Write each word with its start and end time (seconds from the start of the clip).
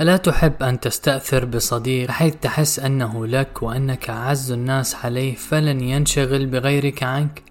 ألا 0.00 0.16
تحب 0.16 0.62
أن 0.62 0.80
تستأثر 0.80 1.44
بصديق 1.44 2.08
بحيث 2.08 2.34
تحس 2.34 2.78
أنه 2.78 3.26
لك 3.26 3.62
وأنك 3.62 4.10
أعز 4.10 4.52
الناس 4.52 4.94
عليه 4.94 5.34
فلن 5.34 5.80
ينشغل 5.80 6.46
بغيرك 6.46 7.02
عنك؟ 7.02 7.42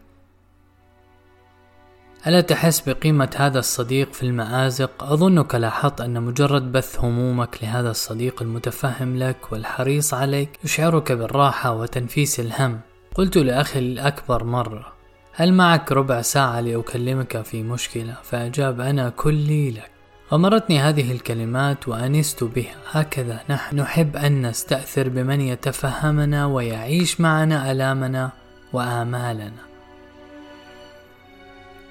ألا 2.27 2.41
تحس 2.41 2.89
بقيمة 2.89 3.35
هذا 3.35 3.59
الصديق 3.59 4.13
في 4.13 4.23
المآزق؟ 4.23 5.03
أظنك 5.03 5.55
لاحظت 5.55 6.01
أن 6.01 6.23
مجرد 6.23 6.71
بث 6.71 6.99
همومك 6.99 7.63
لهذا 7.63 7.91
الصديق 7.91 8.41
المتفهم 8.41 9.17
لك 9.17 9.51
والحريص 9.51 10.13
عليك 10.13 10.49
يشعرك 10.63 11.11
بالراحة 11.11 11.73
وتنفيس 11.73 12.39
الهم. 12.39 12.79
قلت 13.15 13.37
لأخي 13.37 13.79
الأكبر 13.79 14.43
مرة: 14.43 14.93
هل 15.33 15.53
معك 15.53 15.91
ربع 15.91 16.21
ساعة 16.21 16.59
لأكلمك 16.59 17.41
في 17.41 17.63
مشكلة؟ 17.63 18.17
فأجاب 18.23 18.81
أنا 18.81 19.09
كلي 19.09 19.71
لك. 19.71 19.96
غمرتني 20.31 20.79
هذه 20.79 21.11
الكلمات 21.11 21.87
وأنست 21.87 22.43
بها. 22.43 22.75
هكذا 22.91 23.39
نحن 23.49 23.79
نحب 23.79 24.15
أن 24.15 24.47
نستأثر 24.47 25.09
بمن 25.09 25.41
يتفهمنا 25.41 26.45
ويعيش 26.45 27.21
معنا 27.21 27.71
ألامنا 27.71 28.31
وآمالنا. 28.73 29.67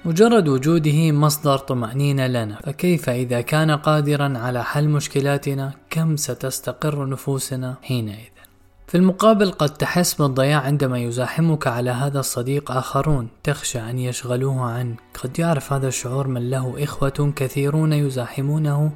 مجرد 0.05 0.47
وجوده 0.47 1.11
مصدر 1.11 1.57
طمأنينة 1.57 2.27
لنا. 2.27 2.55
فكيف 2.63 3.09
إذا 3.09 3.41
كان 3.41 3.71
قادرا 3.71 4.37
على 4.37 4.63
حل 4.63 4.89
مشكلاتنا؟ 4.89 5.73
كم 5.89 6.15
ستستقر 6.15 7.09
نفوسنا 7.09 7.75
حينئذ؟ 7.81 8.36
في 8.87 8.97
المقابل 8.97 9.51
قد 9.51 9.69
تحس 9.69 10.13
بالضياع 10.13 10.59
عندما 10.59 10.99
يزاحمك 10.99 11.67
على 11.67 11.89
هذا 11.89 12.19
الصديق 12.19 12.71
آخرون. 12.71 13.27
تخشى 13.43 13.79
أن 13.79 13.99
يشغلوه 13.99 14.61
عنك. 14.61 14.99
قد 15.23 15.39
يعرف 15.39 15.73
هذا 15.73 15.87
الشعور 15.87 16.27
من 16.27 16.49
له 16.49 16.83
إخوة 16.83 17.33
كثيرون 17.35 17.93
يزاحمونه 17.93 18.91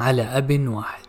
على 0.00 0.22
أب 0.22 0.68
واحد. 0.68 1.02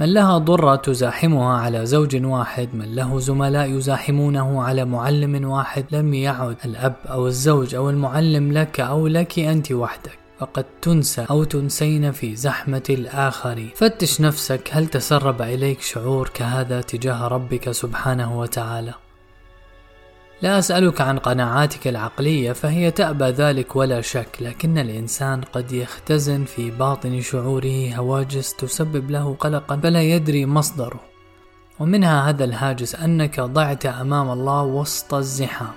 من 0.00 0.14
لها 0.14 0.38
ضرة 0.38 0.76
تزاحمها 0.76 1.58
على 1.58 1.86
زوج 1.86 2.24
واحد. 2.24 2.68
من 2.74 2.94
له 2.94 3.18
زملاء 3.18 3.70
يزاحمونه 3.70 4.62
على 4.62 4.84
معلم 4.84 5.44
واحد. 5.50 5.84
لم 5.92 6.14
يعد 6.14 6.56
الأب 6.64 6.94
أو 7.06 7.26
الزوج 7.26 7.74
أو 7.74 7.90
المعلم 7.90 8.52
لك 8.52 8.80
أو 8.80 9.06
لك 9.06 9.38
أنت 9.38 9.72
وحدك. 9.72 10.21
فقد 10.42 10.64
تنسى 10.82 11.26
أو 11.30 11.44
تنسين 11.44 12.12
في 12.12 12.36
زحمة 12.36 12.82
الآخرين 12.90 13.70
فتش 13.74 14.20
نفسك 14.20 14.68
هل 14.72 14.86
تسرب 14.86 15.42
إليك 15.42 15.80
شعور 15.80 16.28
كهذا 16.34 16.80
تجاه 16.80 17.28
ربك 17.28 17.70
سبحانه 17.70 18.38
وتعالى؟ 18.38 18.94
لا 20.42 20.58
أسألك 20.58 21.00
عن 21.00 21.18
قناعاتك 21.18 21.88
العقلية 21.88 22.52
فهي 22.52 22.90
تأبى 22.90 23.24
ذلك 23.24 23.76
ولا 23.76 24.00
شك 24.00 24.36
لكن 24.40 24.78
الإنسان 24.78 25.40
قد 25.40 25.72
يختزن 25.72 26.44
في 26.44 26.70
باطن 26.70 27.20
شعوره 27.20 27.94
هواجس 27.94 28.54
تسبب 28.54 29.10
له 29.10 29.34
قلقا 29.34 29.76
فلا 29.76 30.02
يدري 30.02 30.46
مصدره. 30.46 31.00
ومنها 31.80 32.28
هذا 32.28 32.44
الهاجس 32.44 32.94
أنك 32.94 33.40
ضعت 33.40 33.86
أمام 33.86 34.30
الله 34.30 34.62
وسط 34.62 35.14
الزحام. 35.14 35.72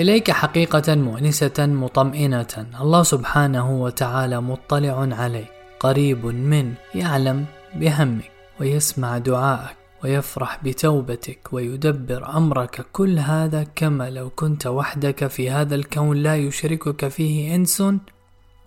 إليك 0.00 0.30
حقيقة 0.30 0.94
مؤنسة 0.94 1.58
مطمئنة. 1.58 2.66
الله 2.80 3.02
سبحانه 3.02 3.82
وتعالى 3.82 4.40
مطلع 4.40 5.08
عليك 5.12 5.48
قريب 5.80 6.26
من 6.26 6.74
يعلم 6.94 7.44
بهمك 7.74 8.30
ويسمع 8.60 9.18
دعائك 9.18 9.76
ويفرح 10.04 10.64
بتوبتك 10.64 11.52
ويدبر 11.52 12.36
أمرك. 12.36 12.86
كل 12.92 13.18
هذا 13.18 13.66
كما 13.76 14.10
لو 14.10 14.30
كنت 14.30 14.66
وحدك 14.66 15.26
في 15.26 15.50
هذا 15.50 15.74
الكون 15.74 16.16
لا 16.16 16.36
يشركك 16.36 17.08
فيه 17.08 17.54
إنس 17.54 17.82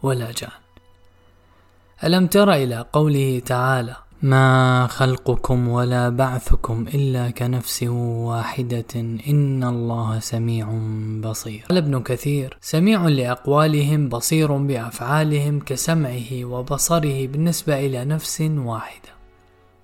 ولا 0.03 0.31
جان. 0.31 0.59
ألم 2.03 2.27
تر 2.27 2.53
إلى 2.53 2.85
قوله 2.93 3.41
تعالى 3.45 3.95
ما 4.21 4.87
خلقكم 4.87 5.67
ولا 5.67 6.09
بعثكم 6.09 6.85
الا 6.93 7.29
كنفس 7.29 7.83
واحدة 7.83 8.95
ان 9.27 9.63
الله 9.63 10.19
سميع 10.19 10.67
بصير. 11.21 11.65
قال 11.69 11.77
ابن 11.77 12.03
كثير 12.03 12.57
سميع 12.61 13.07
لاقوالهم 13.07 14.09
بصير 14.09 14.57
بافعالهم 14.57 15.59
كسمعه 15.59 16.45
وبصره 16.45 17.27
بالنسبة 17.27 17.79
إلى 17.85 18.05
نفس 18.05 18.41
واحدة. 18.41 19.09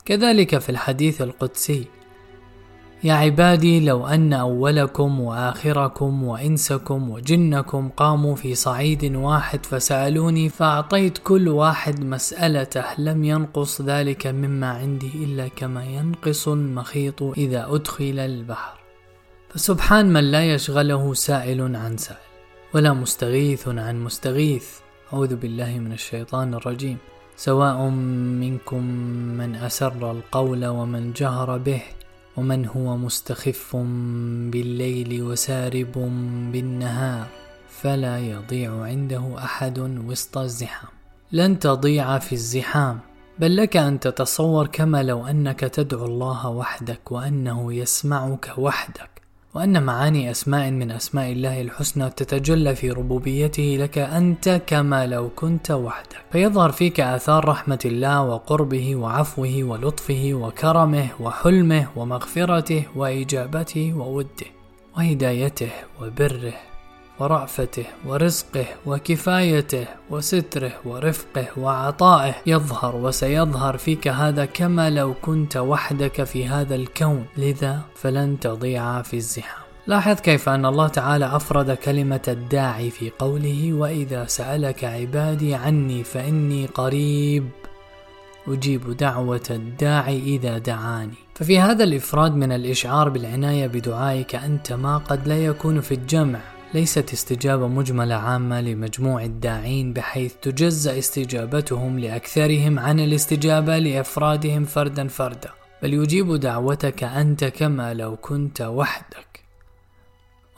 كذلك 0.06 0.58
في 0.58 0.70
الحديث 0.70 1.22
القدسي 1.22 1.86
يا 3.04 3.14
عبادي 3.14 3.80
لو 3.80 4.08
أن 4.08 4.34
أولكم 4.34 5.20
وآخركم 5.20 6.24
وإنسكم 6.24 7.10
وجنكم 7.10 7.90
قاموا 7.90 8.36
في 8.36 8.56
صعيد 8.56 9.16
واحد 9.16 9.66
فسألوني 9.66 10.50
فأعطيت 10.50 11.18
كل 11.18 11.50
واحد 11.50 12.06
مسألته 12.06 12.86
لم 12.98 13.24
ينقص 13.24 13.82
ذلك 13.82 14.28
مما 14.28 14.70
عندي 14.70 15.12
إلا 15.24 15.48
كما 15.48 15.86
ينقص 15.86 16.48
المخيط 16.48 17.24
إذا 17.24 17.68
أدخل 17.76 18.20
البحر. 18.20 18.80
فسبحان 19.50 20.14
من 20.14 20.32
لا 20.32 20.54
يشغله 20.54 21.14
سائل 21.14 21.76
عن 21.76 21.98
سائل 21.98 22.18
ولا 22.74 22.94
مستغيث 22.94 23.68
عن 23.68 24.04
مستغيث. 24.04 24.68
أعوذ 25.14 25.36
بالله 25.36 25.80
من 25.80 25.92
الشيطان 25.92 26.54
الرجيم. 26.54 26.98
سواء 27.36 27.90
منكم 28.40 28.84
من 29.38 29.56
أسر 29.56 30.12
القول 30.12 30.66
ومن 30.66 31.14
جهر 31.14 31.58
به 31.58 31.82
ومن 32.38 32.66
هو 32.66 32.98
مستخف 32.98 33.76
بالليل 34.52 35.24
وسارب 35.24 35.92
بالنهار 36.52 37.28
فلا 37.70 38.20
يضيع 38.20 38.82
عنده 38.82 39.36
أحد 39.38 39.80
وسط 39.80 40.38
الزحام. 40.38 40.90
لن 41.32 41.60
تضيع 41.60 42.20
في 42.20 42.34
الزحام 42.34 43.00
بل 43.40 43.56
لك 43.56 43.78
أن 43.78 44.00
تتصور 44.00 44.68
كما 44.68 45.04
لو 45.04 45.28
أنك 45.28 45.60
تدعو 45.60 46.06
الله 46.06 46.50
وحدك 46.50 47.12
وأنه 47.12 47.74
يسمعك 47.74 48.54
وحدك. 48.58 49.23
وأن 49.54 49.84
معاني 49.84 50.32
أسماء 50.32 50.72
من 50.72 50.92
أسماء 50.92 51.32
الله 51.32 51.62
الحسنى 51.62 52.10
تتجلى 52.10 52.76
في 52.76 52.92
ربوبيته 52.92 53.78
لك 53.80 53.98
أنت 53.98 54.62
كما 54.68 55.06
لو 55.08 55.30
كنت 55.30 55.72
وحدك. 55.72 56.18
فيظهر 56.32 56.72
فيك 56.72 57.00
آثار 57.00 57.46
رحمة 57.46 57.80
الله 57.86 58.22
وقربه 58.22 58.96
وعفوه 58.96 59.64
ولطفه 59.64 60.30
وكرمه 60.34 61.08
وحلمه 61.20 61.88
ومغفرته 61.96 62.84
وإجابته 62.96 63.94
ووده 63.98 64.48
وهدايته 64.98 65.72
وبره 66.02 66.54
ورأفته 67.24 67.86
ورزقه 68.06 68.66
وكفايته 68.86 69.86
وستره 70.10 70.72
ورفقه 70.86 71.48
وعطائه 71.58 72.36
يظهر 72.46 72.96
وسيظهر 72.96 73.78
فيك 73.78 74.08
هذا 74.08 74.46
كما 74.46 74.90
لو 74.90 75.14
كنت 75.22 75.58
وحدك 75.58 76.24
في 76.24 76.48
هذا 76.48 76.76
الكون. 76.76 77.26
لذا 77.38 77.82
فلن 77.96 78.40
تضيع 78.40 79.02
في 79.02 79.18
الزحام. 79.18 79.64
لاحظ 79.88 80.20
كيف 80.20 80.50
أن 80.50 80.66
الله 80.66 80.88
تعالى 80.88 81.36
أفرد 81.36 81.72
كلمة 81.72 82.22
الداعي 82.28 82.90
في 82.90 83.12
قوله 83.20 83.74
وإذا 83.74 84.26
سألك 84.26 84.84
عبادي 84.84 85.56
عني 85.56 86.04
فإني 86.04 86.66
قريب. 86.66 87.50
أجيب 88.48 88.98
دعوة 88.98 89.48
الداعي 89.50 90.20
إذا 90.20 90.58
دعاني. 90.58 91.14
ففي 91.36 91.60
هذا 91.60 91.84
الإفراد 91.84 92.36
من 92.36 92.52
الإشعار 92.52 93.10
بالعناية 93.10 93.68
بدعائك 93.68 94.36
أنت 94.36 94.74
ما 94.74 94.98
قد 94.98 95.28
لا 95.28 95.46
يكون 95.46 95.82
في 95.82 95.94
الجمع. 95.94 96.40
ليست 96.74 97.14
استجابة 97.14 97.68
مجملة 97.68 98.16
عامة 98.16 98.62
لمجموع 98.62 99.24
الداعين 99.24 99.94
بحيث 99.94 100.34
تجزأ 100.42 100.98
استجابتهم 100.98 102.00
لأكثرهم 102.00 102.80
عن 102.80 103.00
الاستجابة 103.00 103.78
لأفرادهم 103.78 104.66
فردا 104.66 105.08
فردا. 105.08 105.50
بل 105.84 105.94
يجيب 105.94 106.36
دعوتك 106.36 107.04
أنت 107.04 107.46
كما 107.46 107.94
لو 107.94 108.16
كنت 108.16 108.62
وحدك. 108.62 109.44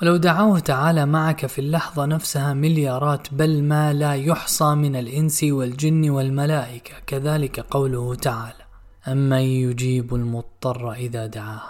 ولو 0.01 0.15
دعوه 0.15 0.59
تعالى 0.59 1.05
معك 1.05 1.45
في 1.45 1.59
اللحظة 1.59 2.05
نفسها 2.05 2.53
مليارات 2.53 3.33
بل 3.33 3.63
ما 3.63 3.93
لا 3.93 4.15
يحصى 4.15 4.75
من 4.75 4.95
الإنس 4.95 5.43
والجن 5.43 6.09
والملائكة. 6.09 6.93
كذلك 7.07 7.59
قوله 7.59 8.15
تعالى 8.15 8.65
أمن 9.07 9.41
يجيب 9.41 10.15
المضطر 10.15 10.93
إذا 10.93 11.25
دعاه. 11.25 11.69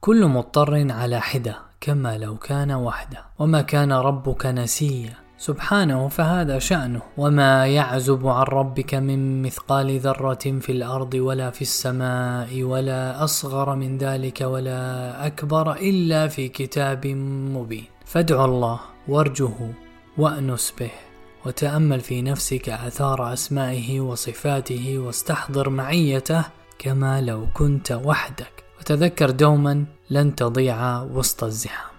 كل 0.00 0.26
مضطر 0.26 0.92
على 0.92 1.20
حدة. 1.20 1.71
كما 1.82 2.18
لو 2.18 2.36
كان 2.36 2.72
وحده. 2.72 3.24
وما 3.38 3.62
كان 3.62 3.92
ربك 3.92 4.46
نسيا. 4.46 5.14
سبحانه 5.38 6.08
فهذا 6.08 6.58
شأنه. 6.58 7.02
وما 7.18 7.66
يعزب 7.66 8.26
عن 8.26 8.42
ربك 8.42 8.94
من 8.94 9.42
مثقال 9.42 10.00
ذرة 10.00 10.58
في 10.60 10.72
الأرض 10.72 11.14
ولا 11.14 11.50
في 11.50 11.62
السماء 11.62 12.62
ولا 12.62 13.24
أصغر 13.24 13.76
من 13.76 13.98
ذلك 13.98 14.40
ولا 14.40 15.26
أكبر 15.26 15.72
إلا 15.72 16.28
في 16.28 16.48
كتاب 16.48 17.06
مبين. 17.56 17.84
فادع 18.04 18.44
الله 18.44 18.80
وارجه 19.08 19.74
وأنس 20.18 20.74
به. 20.80 20.90
وتأمل 21.46 22.00
في 22.00 22.22
نفسك 22.22 22.68
آثار 22.68 23.32
أسمائه 23.32 24.00
وصفاته 24.00 24.98
واستحضر 24.98 25.70
معيته 25.70 26.44
كما 26.78 27.20
لو 27.20 27.46
كنت 27.54 27.92
وحدك. 27.92 28.61
وتذكر 28.82 29.30
دوما 29.30 29.84
لن 30.10 30.34
تضيع 30.34 31.02
وسط 31.02 31.44
الزحام. 31.44 31.91